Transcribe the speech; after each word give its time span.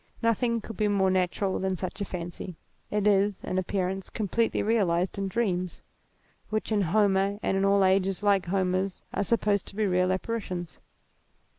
Nothing 0.23 0.61
could 0.61 0.77
be 0.77 0.87
more 0.87 1.11
natural 1.11 1.59
than 1.59 1.75
such 1.75 2.01
a 2.01 2.05
fancy; 2.05 2.55
it 2.89 3.05
is, 3.05 3.43
in 3.43 3.59
appearance, 3.59 4.09
completely 4.09 4.63
realized 4.63 5.19
in 5.19 5.27
dreams, 5.27 5.83
which 6.49 6.71
in 6.71 6.81
Homer 6.81 7.37
and 7.43 7.55
in 7.55 7.63
all 7.63 7.85
ages 7.85 8.23
like 8.23 8.47
Homer's, 8.47 9.03
are 9.13 9.21
supposed 9.23 9.67
to 9.67 9.75
be 9.75 9.85
real 9.85 10.11
apparitions. 10.11 10.79